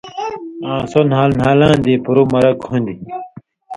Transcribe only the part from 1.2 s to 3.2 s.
نھالاں دی پُرُو مرک ہُون٘دیۡ۔